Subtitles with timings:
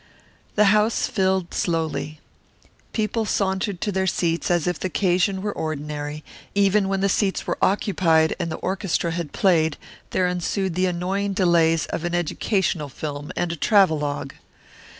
[0.55, 2.19] The house filled slowly.
[2.91, 6.23] People sauntered to their seats as if the occasion were ordinary;
[6.55, 9.77] even when the seats were occupied and the orchestra had played,
[10.09, 14.33] there ensued the annoying delays of an educational film and a travelogue.